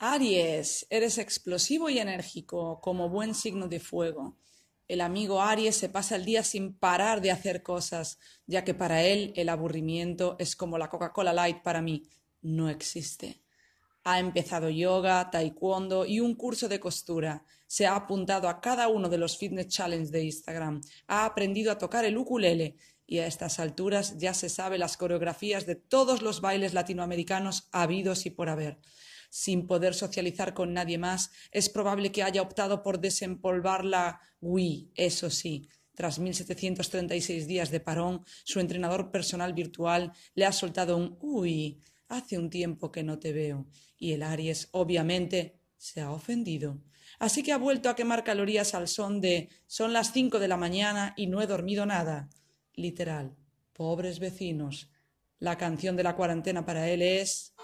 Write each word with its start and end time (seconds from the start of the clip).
Aries, 0.00 0.86
eres 0.90 1.18
explosivo 1.18 1.90
y 1.90 1.98
enérgico, 1.98 2.80
como 2.80 3.08
buen 3.08 3.34
signo 3.34 3.66
de 3.66 3.80
fuego. 3.80 4.36
El 4.86 5.00
amigo 5.00 5.42
Aries 5.42 5.76
se 5.76 5.88
pasa 5.88 6.14
el 6.14 6.24
día 6.24 6.44
sin 6.44 6.72
parar 6.78 7.20
de 7.20 7.32
hacer 7.32 7.64
cosas, 7.64 8.20
ya 8.46 8.62
que 8.62 8.74
para 8.74 9.02
él 9.02 9.32
el 9.34 9.48
aburrimiento 9.48 10.36
es 10.38 10.54
como 10.54 10.78
la 10.78 10.88
Coca-Cola 10.88 11.32
Light 11.32 11.62
para 11.62 11.82
mí, 11.82 12.04
no 12.42 12.70
existe. 12.70 13.42
Ha 14.04 14.20
empezado 14.20 14.70
yoga, 14.70 15.30
taekwondo 15.30 16.06
y 16.06 16.20
un 16.20 16.36
curso 16.36 16.68
de 16.68 16.78
costura. 16.78 17.44
Se 17.66 17.84
ha 17.84 17.96
apuntado 17.96 18.48
a 18.48 18.60
cada 18.60 18.86
uno 18.86 19.08
de 19.08 19.18
los 19.18 19.36
fitness 19.36 19.66
challenge 19.66 20.12
de 20.12 20.22
Instagram. 20.22 20.80
Ha 21.08 21.24
aprendido 21.24 21.72
a 21.72 21.78
tocar 21.78 22.04
el 22.04 22.16
ukulele 22.16 22.76
y 23.04 23.18
a 23.18 23.26
estas 23.26 23.58
alturas 23.58 24.16
ya 24.16 24.32
se 24.32 24.48
sabe 24.48 24.78
las 24.78 24.96
coreografías 24.96 25.66
de 25.66 25.74
todos 25.74 26.22
los 26.22 26.40
bailes 26.40 26.72
latinoamericanos 26.72 27.68
habidos 27.72 28.26
y 28.26 28.30
por 28.30 28.48
haber 28.48 28.78
sin 29.28 29.66
poder 29.66 29.94
socializar 29.94 30.54
con 30.54 30.72
nadie 30.72 30.98
más, 30.98 31.30
es 31.50 31.68
probable 31.68 32.12
que 32.12 32.22
haya 32.22 32.42
optado 32.42 32.82
por 32.82 33.00
desempolvar 33.00 33.84
la 33.84 34.20
Wii, 34.40 34.92
eso 34.94 35.30
sí. 35.30 35.68
Tras 35.94 36.18
1736 36.18 37.46
días 37.46 37.70
de 37.70 37.80
parón, 37.80 38.24
su 38.44 38.60
entrenador 38.60 39.10
personal 39.10 39.52
virtual 39.52 40.12
le 40.34 40.46
ha 40.46 40.52
soltado 40.52 40.96
un 40.96 41.18
Uy, 41.20 41.82
hace 42.08 42.38
un 42.38 42.50
tiempo 42.50 42.92
que 42.92 43.02
no 43.02 43.18
te 43.18 43.32
veo. 43.32 43.66
Y 43.98 44.12
el 44.12 44.22
Aries, 44.22 44.68
obviamente, 44.72 45.58
se 45.76 46.00
ha 46.00 46.12
ofendido. 46.12 46.78
Así 47.18 47.42
que 47.42 47.52
ha 47.52 47.58
vuelto 47.58 47.88
a 47.88 47.96
quemar 47.96 48.22
calorías 48.22 48.74
al 48.74 48.86
son 48.86 49.20
de 49.20 49.48
son 49.66 49.92
las 49.92 50.12
cinco 50.12 50.38
de 50.38 50.48
la 50.48 50.56
mañana 50.56 51.14
y 51.16 51.26
no 51.26 51.42
he 51.42 51.46
dormido 51.46 51.84
nada. 51.84 52.28
Literal. 52.74 53.34
Pobres 53.72 54.20
vecinos. 54.20 54.90
La 55.40 55.58
canción 55.58 55.96
de 55.96 56.04
la 56.04 56.14
cuarentena 56.14 56.64
para 56.64 56.88
él 56.88 57.02
es. 57.02 57.54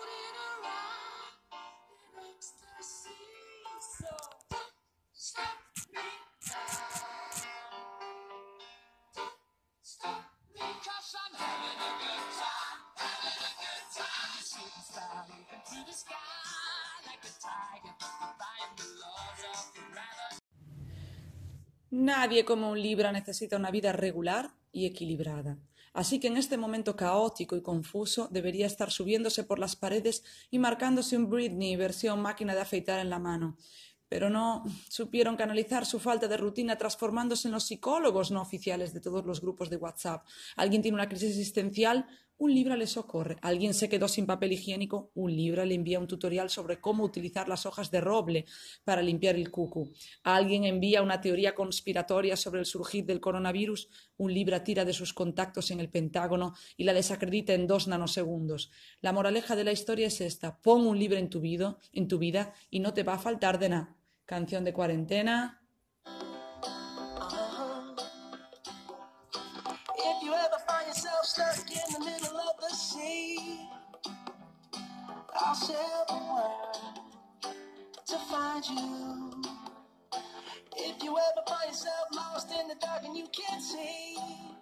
Nadie 21.90 22.44
como 22.44 22.70
un 22.70 22.82
Libra 22.82 23.12
necesita 23.12 23.56
una 23.56 23.70
vida 23.70 23.92
regular 23.92 24.50
y 24.72 24.86
equilibrada. 24.86 25.58
Así 25.92 26.18
que 26.18 26.26
en 26.26 26.36
este 26.36 26.56
momento 26.56 26.96
caótico 26.96 27.56
y 27.56 27.62
confuso 27.62 28.28
debería 28.32 28.66
estar 28.66 28.90
subiéndose 28.90 29.44
por 29.44 29.60
las 29.60 29.76
paredes 29.76 30.24
y 30.50 30.58
marcándose 30.58 31.16
un 31.16 31.30
Britney 31.30 31.76
versión 31.76 32.20
máquina 32.20 32.54
de 32.54 32.62
afeitar 32.62 32.98
en 32.98 33.10
la 33.10 33.20
mano 33.20 33.56
pero 34.14 34.30
no 34.30 34.62
supieron 34.88 35.36
canalizar 35.36 35.84
su 35.84 35.98
falta 35.98 36.28
de 36.28 36.36
rutina 36.36 36.76
transformándose 36.76 37.48
en 37.48 37.52
los 37.52 37.64
psicólogos 37.64 38.30
no 38.30 38.42
oficiales 38.42 38.94
de 38.94 39.00
todos 39.00 39.24
los 39.24 39.40
grupos 39.40 39.70
de 39.70 39.76
WhatsApp. 39.76 40.24
Alguien 40.54 40.82
tiene 40.82 40.94
una 40.94 41.08
crisis 41.08 41.30
existencial, 41.30 42.06
un 42.36 42.54
Libra 42.54 42.76
le 42.76 42.86
socorre. 42.86 43.36
Alguien 43.42 43.74
se 43.74 43.88
quedó 43.88 44.08
sin 44.08 44.26
papel 44.26 44.52
higiénico, 44.52 45.10
un 45.14 45.34
Libra 45.34 45.64
le 45.64 45.74
envía 45.74 46.00
un 46.00 46.06
tutorial 46.06 46.50
sobre 46.50 46.80
cómo 46.80 47.04
utilizar 47.04 47.48
las 47.48 47.66
hojas 47.66 47.90
de 47.90 48.00
roble 48.00 48.44
para 48.84 49.02
limpiar 49.02 49.36
el 49.36 49.50
cucu. 49.50 49.92
Alguien 50.22 50.64
envía 50.64 51.02
una 51.02 51.20
teoría 51.20 51.54
conspiratoria 51.54 52.36
sobre 52.36 52.60
el 52.60 52.66
surgir 52.66 53.04
del 53.06 53.20
coronavirus, 53.20 53.88
un 54.16 54.34
Libra 54.34 54.64
tira 54.64 54.84
de 54.84 54.92
sus 54.92 55.14
contactos 55.14 55.70
en 55.70 55.80
el 55.80 55.88
Pentágono 55.88 56.54
y 56.76 56.84
la 56.84 56.92
desacredita 56.92 57.54
en 57.54 57.66
dos 57.66 57.88
nanosegundos. 57.88 58.70
La 59.00 59.12
moraleja 59.12 59.56
de 59.56 59.64
la 59.64 59.72
historia 59.72 60.08
es 60.08 60.20
esta: 60.20 60.60
pon 60.60 60.86
un 60.86 60.98
Libra 60.98 61.18
en 61.18 61.30
tu 61.30 61.40
vida, 61.40 61.78
en 61.92 62.08
tu 62.08 62.18
vida 62.18 62.52
y 62.70 62.80
no 62.80 62.92
te 62.92 63.02
va 63.02 63.14
a 63.14 63.18
faltar 63.18 63.58
de 63.58 63.68
nada. 63.70 63.96
Canción 64.26 64.64
de 64.64 64.72
cuarentena. 64.72 65.63
If 80.76 81.02
you 81.02 81.10
ever 81.10 81.42
find 81.46 81.68
yourself 81.68 82.08
lost 82.16 82.50
in 82.52 82.68
the 82.68 82.76
dark 82.80 83.04
and 83.04 83.16
you 83.16 83.26
can't 83.32 83.62
see. 83.62 84.53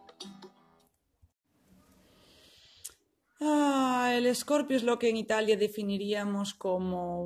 Ah, 3.45 4.13
el 4.15 4.27
escorpio 4.27 4.77
es 4.77 4.85
lo 4.85 5.01
que 5.01 5.09
en 5.09 5.17
Italia 5.17 5.57
definiríamos 5.57 6.55
como 6.55 7.23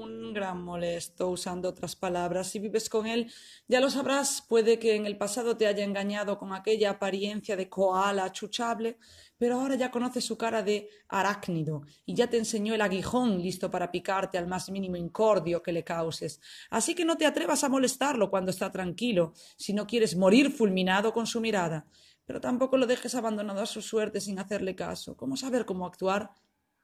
un 0.00 0.34
gran 0.34 0.64
molesto, 0.64 1.28
usando 1.28 1.68
otras 1.68 1.94
palabras. 1.94 2.48
Si 2.48 2.58
vives 2.58 2.90
con 2.90 3.06
él, 3.06 3.32
ya 3.68 3.80
lo 3.80 3.88
sabrás, 3.88 4.42
puede 4.48 4.80
que 4.80 4.96
en 4.96 5.06
el 5.06 5.16
pasado 5.16 5.56
te 5.56 5.68
haya 5.68 5.84
engañado 5.84 6.38
con 6.38 6.52
aquella 6.52 6.90
apariencia 6.90 7.56
de 7.56 7.68
koala 7.68 8.32
chuchable, 8.32 8.98
pero 9.38 9.60
ahora 9.60 9.76
ya 9.76 9.92
conoces 9.92 10.24
su 10.24 10.36
cara 10.36 10.64
de 10.64 10.88
arácnido 11.08 11.82
y 12.04 12.14
ya 12.14 12.28
te 12.28 12.38
enseñó 12.38 12.74
el 12.74 12.80
aguijón 12.80 13.40
listo 13.40 13.70
para 13.70 13.92
picarte 13.92 14.38
al 14.38 14.48
más 14.48 14.70
mínimo 14.70 14.96
incordio 14.96 15.62
que 15.62 15.70
le 15.70 15.84
causes. 15.84 16.40
Así 16.68 16.96
que 16.96 17.04
no 17.04 17.16
te 17.16 17.26
atrevas 17.26 17.62
a 17.62 17.68
molestarlo 17.68 18.28
cuando 18.28 18.50
está 18.50 18.72
tranquilo, 18.72 19.34
si 19.56 19.72
no 19.72 19.86
quieres 19.86 20.16
morir 20.16 20.50
fulminado 20.50 21.12
con 21.12 21.28
su 21.28 21.40
mirada 21.40 21.86
pero 22.26 22.40
tampoco 22.40 22.76
lo 22.76 22.86
dejes 22.86 23.14
abandonado 23.14 23.62
a 23.62 23.66
su 23.66 23.80
suerte 23.80 24.20
sin 24.20 24.38
hacerle 24.38 24.74
caso. 24.74 25.16
¿Cómo 25.16 25.36
saber 25.36 25.64
cómo 25.64 25.86
actuar? 25.86 26.32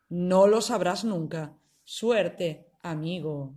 No 0.08 0.46
lo 0.46 0.60
sabrás 0.60 1.04
nunca. 1.04 1.54
Suerte, 1.84 2.70
amigo. 2.82 3.54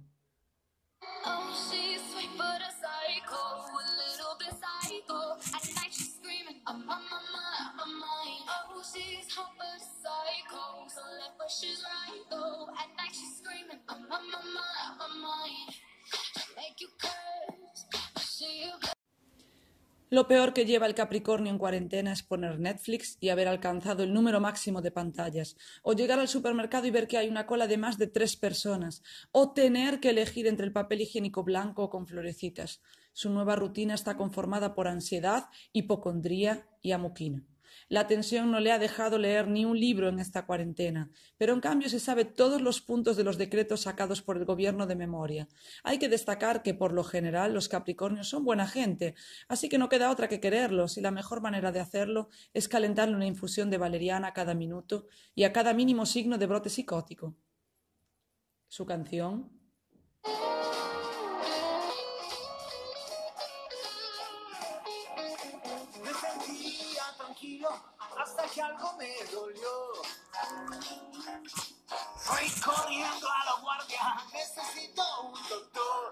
Lo 20.12 20.28
peor 20.28 20.54
que 20.54 20.66
lleva 20.66 20.86
el 20.86 20.94
Capricornio 20.94 21.52
en 21.52 21.58
cuarentena 21.58 22.14
es 22.14 22.22
poner 22.22 22.60
Netflix 22.60 23.18
y 23.20 23.30
haber 23.30 23.48
alcanzado 23.48 24.04
el 24.04 24.14
número 24.14 24.40
máximo 24.40 24.84
de 24.84 24.92
pantallas, 24.92 25.58
o 25.82 25.94
llegar 25.94 26.20
al 26.20 26.28
supermercado 26.28 26.86
y 26.86 26.92
ver 26.92 27.08
que 27.08 27.18
hay 27.18 27.28
una 27.28 27.48
cola 27.48 27.66
de 27.66 27.78
más 27.78 27.98
de 27.98 28.06
tres 28.06 28.36
personas, 28.36 29.02
o 29.32 29.54
tener 29.54 30.00
que 30.00 30.12
elegir 30.12 30.46
entre 30.46 30.68
el 30.68 30.72
papel 30.72 31.02
higiénico 31.02 31.44
blanco 31.44 31.84
o 31.84 31.90
con 31.90 32.06
florecitas. 32.06 32.82
Su 33.14 33.32
nueva 33.32 33.56
rutina 33.56 33.96
está 33.96 34.16
conformada 34.16 34.76
por 34.76 34.88
ansiedad, 34.88 35.46
hipocondría 35.74 36.68
y 36.84 36.92
amuquina. 36.92 37.44
La 37.88 38.08
tensión 38.08 38.50
no 38.50 38.60
le 38.60 38.72
ha 38.72 38.80
dejado 38.80 39.20
leer 39.20 39.48
ni 39.48 39.64
un 39.64 39.80
libro 39.80 40.10
en 40.10 40.20
esta 40.20 40.48
cuarentena, 40.48 41.12
pero 41.38 41.54
en 41.54 41.60
cambio 41.60 41.88
se 41.88 42.00
sabe 42.00 42.26
todos 42.26 42.60
los 42.60 42.82
puntos 42.82 43.16
de 43.16 43.24
los 43.24 43.38
decretos 43.38 43.82
sacados 43.82 44.24
por 44.24 44.38
el 44.38 44.46
gobierno 44.46 44.88
de 44.88 44.96
memoria. 44.96 45.48
Hay 45.84 46.00
que 46.00 46.10
destacar 46.10 46.64
que 46.64 46.74
por 46.74 46.94
lo 46.94 47.04
general 47.04 47.54
los 47.54 47.70
Capricornios 47.70 48.28
son 48.28 48.44
buena 48.44 48.68
gente, 48.68 49.14
así 49.48 49.70
que 49.70 49.78
no 49.78 49.88
queda 49.88 50.10
otra 50.10 50.28
que 50.28 50.40
quererlos 50.40 50.98
y 50.98 51.02
la 51.02 51.12
mejor 51.12 51.42
manera 51.42 51.72
de 51.72 51.80
hacerlo 51.80 52.30
es 52.54 52.68
calentarle 52.68 53.16
una 53.16 53.28
infusión 53.28 53.70
de 53.70 53.78
valeriana 53.78 54.30
a 54.30 54.34
cada 54.34 54.56
minuto 54.56 55.06
y 55.36 55.44
a 55.44 55.54
cada 55.54 55.76
mínimo 55.76 56.08
signo 56.08 56.40
de 56.40 56.48
brote 56.48 56.70
psicótico. 56.70 57.36
Su 58.68 58.86
canción 58.88 59.52
hasta 68.18 68.44
que 68.54 68.62
algo 68.62 68.94
me 68.98 69.10
dolió. 69.32 69.70
Fui 72.18 72.48
corriendo 72.62 73.28
a 73.28 73.46
la 73.46 73.62
guardia, 73.62 74.00
necesito 74.34 75.04
un 75.24 75.50
doctor. 75.50 76.12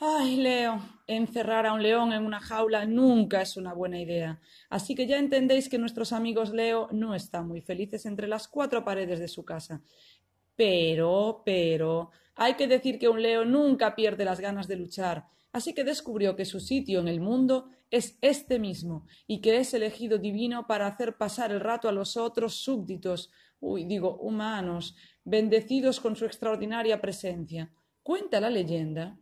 Ay, 0.00 0.36
Leo, 0.36 0.80
encerrar 1.06 1.66
a 1.66 1.72
un 1.72 1.82
león 1.82 2.12
en 2.12 2.24
una 2.24 2.40
jaula 2.40 2.84
nunca 2.84 3.42
es 3.42 3.56
una 3.56 3.72
buena 3.72 4.00
idea. 4.00 4.40
Así 4.70 4.94
que 4.94 5.06
ya 5.06 5.18
entendéis 5.18 5.68
que 5.68 5.78
nuestros 5.78 6.12
amigos 6.12 6.50
Leo 6.50 6.88
no 6.92 7.14
están 7.14 7.48
muy 7.48 7.60
felices 7.60 8.06
entre 8.06 8.28
las 8.28 8.46
cuatro 8.46 8.84
paredes 8.84 9.18
de 9.18 9.28
su 9.28 9.44
casa. 9.44 9.80
Pero, 10.54 11.42
pero, 11.44 12.10
hay 12.38 12.54
que 12.54 12.66
decir 12.66 12.98
que 12.98 13.08
un 13.08 13.20
Leo 13.20 13.44
nunca 13.44 13.94
pierde 13.94 14.24
las 14.24 14.40
ganas 14.40 14.66
de 14.66 14.76
luchar 14.76 15.26
Así 15.52 15.74
que 15.74 15.84
descubrió 15.84 16.36
que 16.36 16.44
su 16.44 16.60
sitio 16.60 17.00
en 17.00 17.08
el 17.08 17.20
mundo 17.20 17.70
es 17.90 18.18
este 18.20 18.58
mismo 18.58 19.06
y 19.26 19.40
que 19.40 19.58
es 19.58 19.72
elegido 19.72 20.18
divino 20.18 20.66
para 20.66 20.86
hacer 20.86 21.16
pasar 21.16 21.52
el 21.52 21.60
rato 21.60 21.88
a 21.88 21.92
los 21.92 22.16
otros 22.16 22.56
súbditos, 22.56 23.30
uy, 23.60 23.84
digo, 23.84 24.16
humanos, 24.18 24.94
bendecidos 25.24 26.00
con 26.00 26.16
su 26.16 26.26
extraordinaria 26.26 27.00
presencia. 27.00 27.72
Cuenta 28.02 28.40
la 28.40 28.50
leyenda 28.50 29.18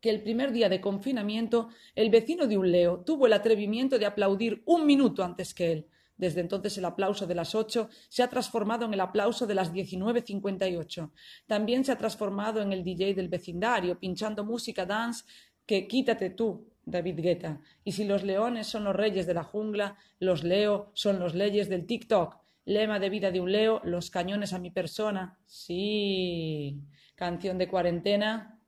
que 0.00 0.10
el 0.10 0.22
primer 0.22 0.50
día 0.50 0.68
de 0.68 0.80
confinamiento 0.80 1.68
el 1.94 2.10
vecino 2.10 2.48
de 2.48 2.58
un 2.58 2.72
leo 2.72 3.04
tuvo 3.04 3.26
el 3.26 3.32
atrevimiento 3.32 4.00
de 4.00 4.06
aplaudir 4.06 4.62
un 4.66 4.84
minuto 4.84 5.22
antes 5.22 5.54
que 5.54 5.72
él. 5.72 5.86
Desde 6.22 6.40
entonces 6.40 6.78
el 6.78 6.84
aplauso 6.84 7.26
de 7.26 7.34
las 7.34 7.52
ocho 7.56 7.88
se 8.08 8.22
ha 8.22 8.28
transformado 8.28 8.84
en 8.84 8.94
el 8.94 9.00
aplauso 9.00 9.44
de 9.44 9.56
las 9.56 9.72
19.58. 9.72 11.10
También 11.48 11.84
se 11.84 11.90
ha 11.90 11.98
transformado 11.98 12.62
en 12.62 12.72
el 12.72 12.84
DJ 12.84 13.14
del 13.14 13.28
vecindario, 13.28 13.98
pinchando 13.98 14.44
música 14.44 14.86
dance 14.86 15.24
que 15.66 15.88
quítate 15.88 16.30
tú, 16.30 16.68
David 16.84 17.18
Guetta. 17.18 17.60
Y 17.82 17.90
si 17.90 18.04
los 18.04 18.22
leones 18.22 18.68
son 18.68 18.84
los 18.84 18.94
reyes 18.94 19.26
de 19.26 19.34
la 19.34 19.42
jungla, 19.42 19.96
los 20.20 20.44
Leo 20.44 20.92
son 20.94 21.18
los 21.18 21.34
leyes 21.34 21.68
del 21.68 21.86
TikTok. 21.86 22.36
Lema 22.66 23.00
de 23.00 23.10
vida 23.10 23.32
de 23.32 23.40
un 23.40 23.50
Leo, 23.50 23.80
los 23.82 24.08
cañones 24.08 24.52
a 24.52 24.60
mi 24.60 24.70
persona. 24.70 25.40
Sí. 25.44 26.78
Canción 27.16 27.58
de 27.58 27.66
cuarentena. 27.66 28.61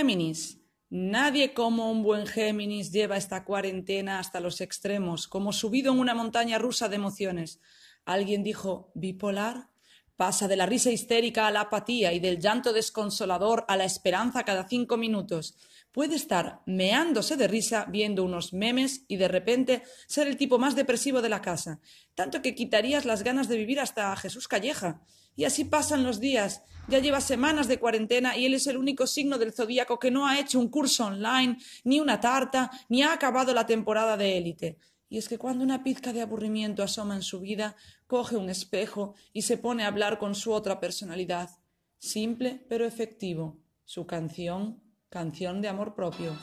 Géminis. 0.00 0.62
Nadie 0.88 1.52
como 1.52 1.90
un 1.90 2.02
buen 2.02 2.26
Géminis 2.26 2.90
lleva 2.90 3.18
esta 3.18 3.44
cuarentena 3.44 4.18
hasta 4.18 4.40
los 4.40 4.62
extremos, 4.62 5.28
como 5.28 5.52
subido 5.52 5.92
en 5.92 5.98
una 5.98 6.14
montaña 6.14 6.56
rusa 6.56 6.88
de 6.88 6.96
emociones. 6.96 7.60
Alguien 8.06 8.42
dijo 8.42 8.92
bipolar. 8.94 9.68
Pasa 10.16 10.48
de 10.48 10.56
la 10.56 10.64
risa 10.64 10.90
histérica 10.90 11.46
a 11.46 11.50
la 11.50 11.60
apatía 11.60 12.14
y 12.14 12.18
del 12.18 12.38
llanto 12.38 12.72
desconsolador 12.72 13.66
a 13.68 13.76
la 13.76 13.84
esperanza 13.84 14.42
cada 14.44 14.66
cinco 14.66 14.96
minutos. 14.96 15.58
Puede 15.92 16.16
estar 16.16 16.62
meándose 16.64 17.36
de 17.36 17.46
risa 17.46 17.84
viendo 17.84 18.24
unos 18.24 18.54
memes 18.54 19.04
y 19.06 19.16
de 19.16 19.28
repente 19.28 19.82
ser 20.06 20.28
el 20.28 20.38
tipo 20.38 20.58
más 20.58 20.76
depresivo 20.76 21.20
de 21.20 21.28
la 21.28 21.42
casa, 21.42 21.78
tanto 22.14 22.40
que 22.40 22.54
quitarías 22.54 23.04
las 23.04 23.22
ganas 23.22 23.48
de 23.48 23.58
vivir 23.58 23.80
hasta 23.80 24.16
Jesús 24.16 24.48
Calleja. 24.48 25.02
Y 25.36 25.44
así 25.44 25.64
pasan 25.64 26.04
los 26.04 26.20
días. 26.20 26.62
Ya 26.88 26.98
lleva 26.98 27.20
semanas 27.20 27.68
de 27.68 27.78
cuarentena 27.78 28.36
y 28.36 28.46
él 28.46 28.54
es 28.54 28.66
el 28.66 28.76
único 28.76 29.06
signo 29.06 29.38
del 29.38 29.52
zodíaco 29.52 29.98
que 29.98 30.10
no 30.10 30.26
ha 30.26 30.38
hecho 30.40 30.58
un 30.58 30.68
curso 30.68 31.06
online, 31.06 31.56
ni 31.84 32.00
una 32.00 32.20
tarta, 32.20 32.70
ni 32.88 33.02
ha 33.02 33.12
acabado 33.12 33.54
la 33.54 33.66
temporada 33.66 34.16
de 34.16 34.36
élite. 34.36 34.78
Y 35.08 35.18
es 35.18 35.28
que 35.28 35.38
cuando 35.38 35.64
una 35.64 35.82
pizca 35.82 36.12
de 36.12 36.22
aburrimiento 36.22 36.82
asoma 36.82 37.16
en 37.16 37.22
su 37.22 37.40
vida, 37.40 37.76
coge 38.06 38.36
un 38.36 38.48
espejo 38.48 39.14
y 39.32 39.42
se 39.42 39.58
pone 39.58 39.84
a 39.84 39.88
hablar 39.88 40.18
con 40.18 40.34
su 40.34 40.52
otra 40.52 40.78
personalidad. 40.80 41.50
Simple 41.98 42.64
pero 42.68 42.86
efectivo. 42.86 43.58
Su 43.84 44.06
canción, 44.06 44.80
canción 45.08 45.60
de 45.60 45.68
amor 45.68 45.94
propio. 45.94 46.36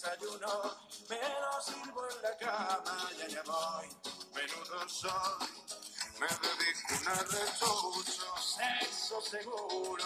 Desayuno, 0.00 0.48
me 1.10 1.16
lo 1.16 1.60
sirvo 1.62 2.02
en 2.08 2.22
la 2.22 2.36
cama 2.38 3.10
y 3.18 3.22
allá 3.22 3.42
voy, 3.44 3.88
menudo 4.34 4.88
soy, 4.88 5.10
me 6.18 6.26
dedico 6.26 7.02
una 7.02 7.14
rechucho, 7.22 8.36
sexo 8.40 9.20
seguro. 9.20 10.04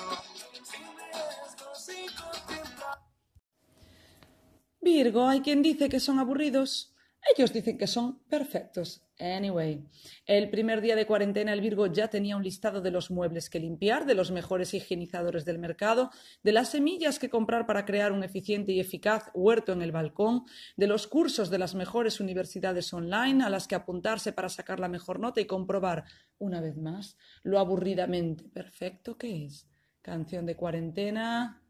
Virgo, 4.80 5.26
hay 5.26 5.40
quien 5.40 5.62
dice 5.62 5.88
que 5.88 6.00
son 6.00 6.18
aburridos. 6.18 6.93
Ellos 7.32 7.52
dicen 7.52 7.78
que 7.78 7.86
son 7.86 8.18
perfectos. 8.28 9.02
Anyway, 9.18 9.82
el 10.26 10.50
primer 10.50 10.80
día 10.80 10.96
de 10.96 11.06
cuarentena 11.06 11.52
el 11.52 11.60
Virgo 11.60 11.86
ya 11.86 12.08
tenía 12.08 12.36
un 12.36 12.42
listado 12.42 12.80
de 12.80 12.90
los 12.90 13.10
muebles 13.10 13.48
que 13.48 13.60
limpiar, 13.60 14.04
de 14.04 14.14
los 14.14 14.30
mejores 14.30 14.74
higienizadores 14.74 15.44
del 15.44 15.58
mercado, 15.58 16.10
de 16.42 16.52
las 16.52 16.70
semillas 16.70 17.18
que 17.18 17.30
comprar 17.30 17.66
para 17.66 17.84
crear 17.84 18.12
un 18.12 18.24
eficiente 18.24 18.72
y 18.72 18.80
eficaz 18.80 19.30
huerto 19.32 19.72
en 19.72 19.82
el 19.82 19.92
balcón, 19.92 20.44
de 20.76 20.86
los 20.86 21.06
cursos 21.06 21.48
de 21.48 21.58
las 21.58 21.74
mejores 21.74 22.20
universidades 22.20 22.92
online 22.92 23.44
a 23.44 23.50
las 23.50 23.68
que 23.68 23.76
apuntarse 23.76 24.32
para 24.32 24.48
sacar 24.48 24.80
la 24.80 24.88
mejor 24.88 25.20
nota 25.20 25.40
y 25.40 25.46
comprobar, 25.46 26.04
una 26.38 26.60
vez 26.60 26.76
más, 26.76 27.16
lo 27.42 27.58
aburridamente 27.58 28.44
perfecto 28.44 29.16
que 29.16 29.46
es. 29.46 29.66
Canción 30.02 30.44
de 30.44 30.56
cuarentena. 30.56 31.62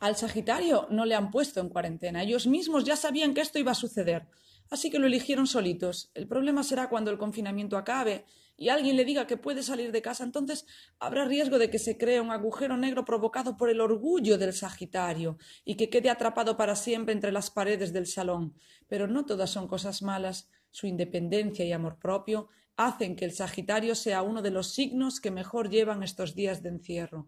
Al 0.00 0.16
Sagitario 0.16 0.86
no 0.90 1.04
le 1.04 1.14
han 1.14 1.30
puesto 1.30 1.60
en 1.60 1.68
cuarentena. 1.68 2.22
Ellos 2.22 2.46
mismos 2.46 2.84
ya 2.84 2.96
sabían 2.96 3.34
que 3.34 3.42
esto 3.42 3.58
iba 3.58 3.72
a 3.72 3.74
suceder. 3.74 4.26
Así 4.70 4.90
que 4.90 4.98
lo 4.98 5.06
eligieron 5.06 5.46
solitos. 5.46 6.10
El 6.14 6.26
problema 6.26 6.62
será 6.62 6.88
cuando 6.88 7.10
el 7.10 7.18
confinamiento 7.18 7.76
acabe 7.76 8.24
y 8.56 8.70
alguien 8.70 8.96
le 8.96 9.04
diga 9.04 9.26
que 9.26 9.36
puede 9.36 9.62
salir 9.62 9.92
de 9.92 10.00
casa. 10.00 10.24
Entonces 10.24 10.64
habrá 10.98 11.26
riesgo 11.26 11.58
de 11.58 11.68
que 11.68 11.78
se 11.78 11.98
cree 11.98 12.20
un 12.22 12.30
agujero 12.30 12.78
negro 12.78 13.04
provocado 13.04 13.58
por 13.58 13.68
el 13.68 13.80
orgullo 13.80 14.38
del 14.38 14.54
Sagitario 14.54 15.36
y 15.66 15.74
que 15.74 15.90
quede 15.90 16.08
atrapado 16.08 16.56
para 16.56 16.76
siempre 16.76 17.12
entre 17.12 17.30
las 17.30 17.50
paredes 17.50 17.92
del 17.92 18.06
salón. 18.06 18.54
Pero 18.88 19.06
no 19.06 19.26
todas 19.26 19.50
son 19.50 19.68
cosas 19.68 20.00
malas. 20.00 20.48
Su 20.70 20.86
independencia 20.86 21.64
y 21.66 21.72
amor 21.72 21.98
propio 21.98 22.48
hacen 22.76 23.16
que 23.16 23.26
el 23.26 23.32
Sagitario 23.32 23.94
sea 23.94 24.22
uno 24.22 24.40
de 24.40 24.50
los 24.50 24.72
signos 24.72 25.20
que 25.20 25.30
mejor 25.30 25.68
llevan 25.68 26.02
estos 26.02 26.34
días 26.34 26.62
de 26.62 26.70
encierro, 26.70 27.26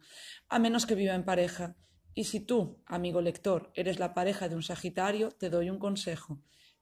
a 0.49 0.59
menos 0.59 0.87
que 0.87 0.95
viva 0.95 1.15
en 1.15 1.27
pareja. 1.27 1.77
Y 2.14 2.25
si 2.25 2.41
tú, 2.41 2.82
amigo 2.87 3.20
lector, 3.20 3.70
eres 3.75 3.99
la 3.99 4.14
pareja 4.14 4.49
de 4.49 4.55
un 4.55 4.62
Sagitario, 4.62 5.31
te 5.31 5.50
doy 5.50 5.70
un 5.70 5.79
consejo. 5.79 6.38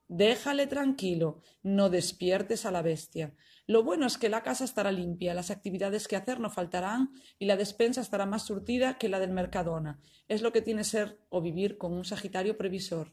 Déjale 0.08 0.66
tranquilo, 0.66 1.40
no 1.62 1.88
despiertes 1.88 2.66
a 2.66 2.72
la 2.72 2.82
bestia. 2.82 3.32
Lo 3.68 3.84
bueno 3.84 4.06
es 4.06 4.18
que 4.18 4.28
la 4.28 4.42
casa 4.42 4.64
estará 4.64 4.90
limpia, 4.90 5.34
las 5.34 5.52
actividades 5.52 6.08
que 6.08 6.16
hacer 6.16 6.40
no 6.40 6.50
faltarán 6.50 7.12
y 7.38 7.46
la 7.46 7.56
despensa 7.56 8.00
estará 8.00 8.26
más 8.26 8.44
surtida 8.44 8.98
que 8.98 9.08
la 9.08 9.20
del 9.20 9.30
Mercadona. 9.30 10.00
Es 10.26 10.42
lo 10.42 10.50
que 10.50 10.62
tiene 10.62 10.82
ser 10.82 11.20
o 11.28 11.40
vivir 11.40 11.78
con 11.78 11.92
un 11.92 12.04
Sagitario 12.04 12.58
previsor. 12.58 13.12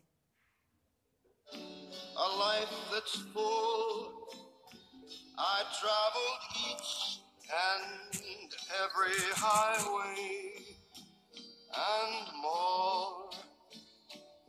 And 11.77 12.41
more, 12.41 13.29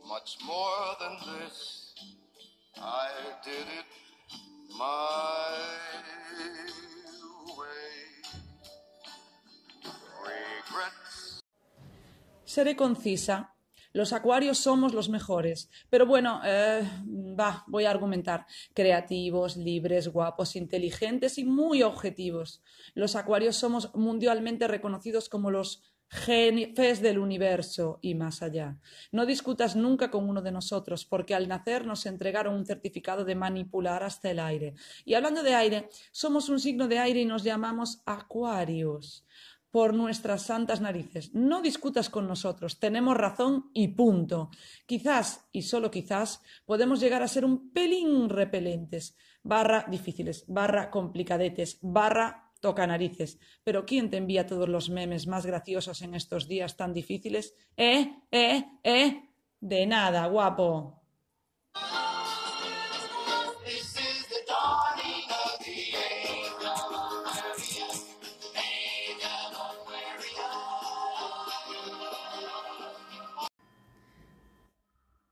much 0.07 0.37
more 0.45 0.95
than 0.99 1.15
this. 1.29 1.93
I 2.77 3.09
did 3.43 3.67
it. 3.79 3.85
Regrets. 10.23 11.41
Seré 12.45 12.75
concisa. 12.75 13.53
Los 13.91 14.13
acuarios 14.13 14.59
somos 14.59 14.93
los 14.93 15.09
mejores. 15.09 15.69
Pero 15.89 16.05
bueno, 16.05 16.41
eh, 16.45 16.87
va, 17.39 17.63
voy 17.67 17.85
a 17.85 17.91
argumentar. 17.91 18.45
Creativos, 18.73 19.57
libres, 19.57 20.07
guapos, 20.07 20.55
inteligentes 20.55 21.37
y 21.37 21.43
muy 21.43 21.83
objetivos. 21.83 22.61
Los 22.93 23.15
acuarios 23.15 23.55
somos 23.55 23.93
mundialmente 23.95 24.67
reconocidos 24.67 25.27
como 25.27 25.49
los 25.51 25.83
jefes 26.09 27.01
del 27.01 27.19
universo 27.19 27.99
y 28.01 28.15
más 28.15 28.41
allá. 28.41 28.77
No 29.11 29.25
discutas 29.25 29.75
nunca 29.75 30.09
con 30.09 30.27
uno 30.27 30.41
de 30.41 30.51
nosotros, 30.51 31.05
porque 31.05 31.35
al 31.35 31.47
nacer 31.47 31.85
nos 31.85 32.05
entregaron 32.05 32.55
un 32.55 32.65
certificado 32.65 33.23
de 33.25 33.35
manipular 33.35 34.03
hasta 34.03 34.31
el 34.31 34.39
aire. 34.39 34.73
Y 35.05 35.13
hablando 35.13 35.43
de 35.43 35.53
aire, 35.53 35.89
somos 36.11 36.49
un 36.49 36.59
signo 36.59 36.87
de 36.87 36.99
aire 36.99 37.21
y 37.21 37.25
nos 37.25 37.43
llamamos 37.43 38.01
acuarios 38.05 39.25
por 39.71 39.93
nuestras 39.93 40.43
santas 40.43 40.81
narices. 40.81 41.33
No 41.35 41.61
discutas 41.61 42.09
con 42.09 42.27
nosotros, 42.27 42.79
tenemos 42.79 43.15
razón 43.15 43.69
y 43.73 43.89
punto. 43.89 44.49
Quizás, 44.87 45.45
y 45.51 45.61
solo 45.61 45.91
quizás, 45.91 46.41
podemos 46.65 46.99
llegar 46.99 47.21
a 47.21 47.27
ser 47.27 47.45
un 47.45 47.71
pelín 47.71 48.29
repelentes, 48.29 49.15
barra 49.43 49.85
difíciles, 49.87 50.45
barra 50.47 50.89
complicadetes, 50.89 51.77
barra 51.81 52.48
toca 52.59 52.87
narices. 52.87 53.39
Pero 53.63 53.85
¿quién 53.85 54.09
te 54.09 54.17
envía 54.17 54.45
todos 54.45 54.69
los 54.69 54.89
memes 54.89 55.27
más 55.27 55.45
graciosos 55.45 56.01
en 56.01 56.15
estos 56.15 56.47
días 56.47 56.77
tan 56.77 56.93
difíciles? 56.93 57.53
¿Eh? 57.77 58.13
¿Eh? 58.31 58.65
¿Eh? 58.83 59.29
De 59.59 59.85
nada, 59.85 60.27
guapo. 60.27 60.99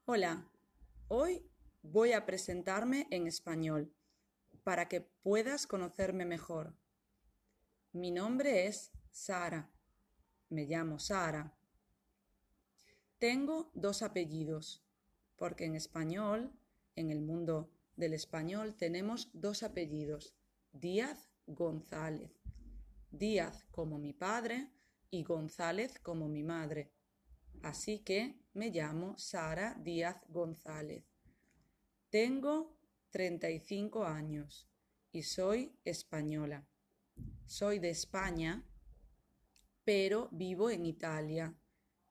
Hola, 0.10 0.50
hoy 1.10 1.46
voy 1.82 2.14
a 2.14 2.26
presentarme 2.26 3.08
en 3.12 3.28
español 3.28 3.94
para 4.64 4.88
que 4.88 5.02
puedas 5.02 5.68
conocerme 5.68 6.26
mejor. 6.26 6.74
Mi 7.94 8.12
nombre 8.12 8.68
es 8.68 8.92
Sara. 9.12 9.72
Me 10.50 10.66
llamo 10.66 11.00
Sara. 11.00 11.58
Tengo 13.18 13.72
dos 13.74 14.02
apellidos, 14.02 14.84
porque 15.38 15.66
en 15.66 15.76
español, 15.76 16.52
en 16.96 17.12
el 17.12 17.22
mundo 17.22 17.72
del 17.96 18.14
español, 18.14 18.76
tenemos 18.76 19.30
dos 19.34 19.64
apellidos, 19.64 20.36
Díaz 20.74 21.30
González. 21.48 22.32
Díaz 23.10 23.64
como 23.72 23.98
mi 23.98 24.14
padre 24.14 24.70
y 25.10 25.24
González 25.24 25.98
como 26.00 26.28
mi 26.28 26.44
madre. 26.44 26.92
Así 27.64 28.00
que 28.00 28.38
me 28.54 28.70
llamo 28.70 29.18
Sara 29.18 29.76
Díaz 29.80 30.24
González. 30.28 31.06
Tengo 32.10 32.78
35 33.12 34.04
años 34.04 34.70
y 35.12 35.24
soy 35.24 35.74
española. 35.86 36.68
Soy 37.46 37.80
de 37.80 37.90
España, 37.90 38.64
pero 39.84 40.30
vivo 40.32 40.70
en 40.70 40.86
Italia. 40.86 41.56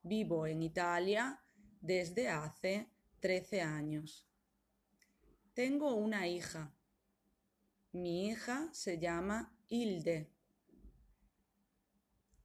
Vivo 0.02 0.46
en 0.46 0.62
Italia 0.62 1.40
desde 1.80 2.28
hace 2.28 2.90
13 3.20 3.60
años. 3.60 4.26
Tengo 5.52 5.94
una 5.94 6.26
hija. 6.28 6.74
Mi 7.92 8.28
hija 8.28 8.68
se 8.72 8.98
llama 8.98 9.56
Hilde. 9.68 10.30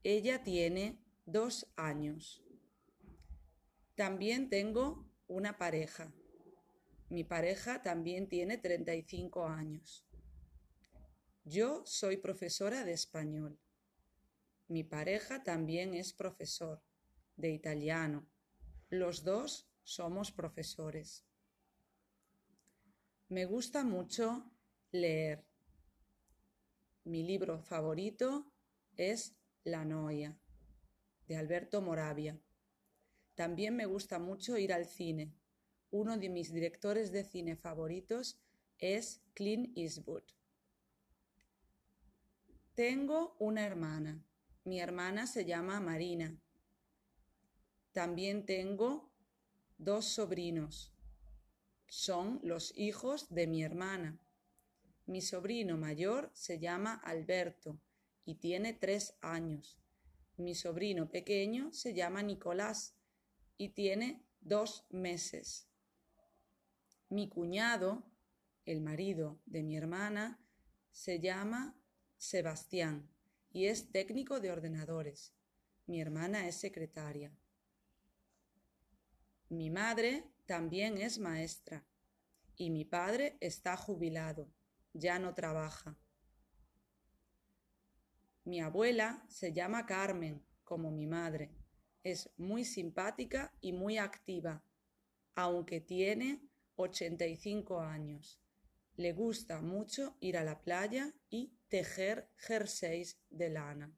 Ella 0.03 0.43
tiene 0.43 0.99
dos 1.25 1.71
años. 1.75 2.43
También 3.95 4.49
tengo 4.49 5.07
una 5.27 5.57
pareja. 5.57 6.11
Mi 7.09 7.23
pareja 7.23 7.81
también 7.81 8.27
tiene 8.27 8.57
35 8.57 9.45
años. 9.47 10.07
Yo 11.43 11.83
soy 11.87 12.17
profesora 12.17 12.85
de 12.85 12.93
español. 12.93 13.59
Mi 14.67 14.83
pareja 14.83 15.41
también 15.43 15.95
es 15.95 16.13
profesor 16.13 16.83
de 17.35 17.49
italiano. 17.49 18.27
Los 18.89 19.23
dos 19.23 19.67
somos 19.83 20.31
profesores. 20.31 21.25
Me 23.27 23.45
gusta 23.45 23.83
mucho 23.83 24.51
leer. 24.91 25.43
Mi 27.05 27.23
libro 27.23 27.59
favorito 27.59 28.53
es 28.95 29.35
La 29.63 29.83
Noia, 29.83 30.37
de 31.27 31.37
Alberto 31.37 31.81
Moravia. 31.81 32.39
También 33.33 33.75
me 33.75 33.87
gusta 33.87 34.19
mucho 34.19 34.57
ir 34.57 34.73
al 34.73 34.85
cine. 34.85 35.33
Uno 35.89 36.17
de 36.17 36.29
mis 36.29 36.53
directores 36.53 37.11
de 37.11 37.23
cine 37.23 37.55
favoritos 37.55 38.39
es 38.77 39.23
Clint 39.33 39.75
Eastwood. 39.75 40.23
Tengo 42.81 43.35
una 43.37 43.63
hermana. 43.63 44.25
Mi 44.63 44.79
hermana 44.79 45.27
se 45.27 45.45
llama 45.45 45.79
Marina. 45.79 46.35
También 47.91 48.47
tengo 48.47 49.13
dos 49.77 50.05
sobrinos. 50.05 50.91
Son 51.85 52.39
los 52.41 52.75
hijos 52.75 53.29
de 53.29 53.45
mi 53.45 53.61
hermana. 53.61 54.19
Mi 55.05 55.21
sobrino 55.21 55.77
mayor 55.77 56.31
se 56.33 56.57
llama 56.57 56.95
Alberto 56.95 57.79
y 58.25 58.39
tiene 58.39 58.73
tres 58.73 59.13
años. 59.21 59.77
Mi 60.37 60.55
sobrino 60.55 61.07
pequeño 61.11 61.71
se 61.73 61.93
llama 61.93 62.23
Nicolás 62.23 62.95
y 63.59 63.69
tiene 63.69 64.25
dos 64.39 64.87
meses. 64.89 65.67
Mi 67.09 67.29
cuñado, 67.29 68.01
el 68.65 68.81
marido 68.81 69.39
de 69.45 69.61
mi 69.61 69.77
hermana, 69.77 70.43
se 70.89 71.19
llama 71.19 71.77
Sebastián 72.21 73.09
y 73.51 73.65
es 73.65 73.91
técnico 73.91 74.39
de 74.39 74.51
ordenadores. 74.51 75.33
Mi 75.87 75.99
hermana 75.99 76.47
es 76.47 76.55
secretaria. 76.55 77.35
Mi 79.49 79.71
madre 79.71 80.31
también 80.45 80.99
es 80.99 81.17
maestra 81.17 81.83
y 82.55 82.69
mi 82.69 82.85
padre 82.85 83.37
está 83.39 83.75
jubilado, 83.75 84.53
ya 84.93 85.17
no 85.17 85.33
trabaja. 85.33 85.97
Mi 88.43 88.61
abuela 88.61 89.25
se 89.27 89.51
llama 89.51 89.87
Carmen, 89.87 90.45
como 90.63 90.91
mi 90.91 91.07
madre. 91.07 91.49
Es 92.03 92.29
muy 92.37 92.65
simpática 92.65 93.51
y 93.61 93.73
muy 93.73 93.97
activa, 93.97 94.63
aunque 95.33 95.81
tiene 95.81 96.39
85 96.75 97.81
años. 97.81 98.40
Le 98.95 99.13
gusta 99.13 99.61
mucho 99.61 100.15
ir 100.19 100.37
a 100.37 100.43
la 100.43 100.61
playa 100.61 101.13
y 101.29 101.53
tejer 101.69 102.29
jerseys 102.37 103.19
de 103.29 103.49
lana. 103.49 103.95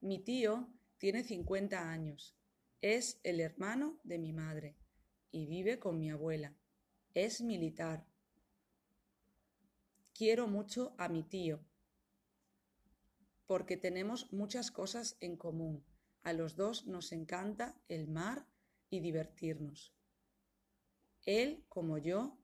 Mi 0.00 0.18
tío 0.18 0.68
tiene 0.98 1.22
50 1.22 1.90
años. 1.90 2.36
Es 2.80 3.20
el 3.22 3.40
hermano 3.40 4.00
de 4.04 4.18
mi 4.18 4.32
madre 4.32 4.76
y 5.30 5.46
vive 5.46 5.78
con 5.78 5.98
mi 5.98 6.10
abuela. 6.10 6.54
Es 7.14 7.40
militar. 7.40 8.06
Quiero 10.14 10.46
mucho 10.46 10.94
a 10.96 11.08
mi 11.08 11.22
tío 11.22 11.64
porque 13.50 13.76
tenemos 13.76 14.32
muchas 14.32 14.70
cosas 14.70 15.16
en 15.18 15.36
común. 15.36 15.84
A 16.22 16.32
los 16.32 16.54
dos 16.54 16.86
nos 16.86 17.10
encanta 17.10 17.74
el 17.88 18.06
mar 18.06 18.46
y 18.90 19.00
divertirnos. 19.00 19.92
Él, 21.26 21.64
como 21.68 21.98
yo, 21.98 22.38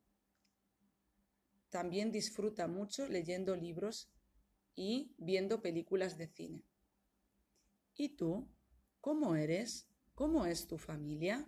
también 1.77 2.11
disfruta 2.11 2.69
mucho 2.69 3.07
leyendo 3.07 3.55
libros 3.55 4.11
y 4.75 5.15
viendo 5.19 5.61
películas 5.61 6.17
de 6.17 6.27
cine. 6.27 6.65
¿Y 7.95 8.17
tú? 8.17 8.49
¿Cómo 9.03 9.37
eres? 9.37 9.87
¿Cómo 10.15 10.47
es 10.47 10.67
tu 10.67 10.79
familia? 10.79 11.47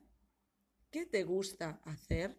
¿Qué 0.91 1.07
te 1.07 1.25
gusta 1.25 1.81
hacer? 1.83 2.37